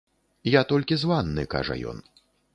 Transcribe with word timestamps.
Я 0.49 0.61
толькі 0.71 0.97
з 1.03 1.11
ванны, 1.13 1.47
кажа 1.53 1.79
ён. 1.95 2.05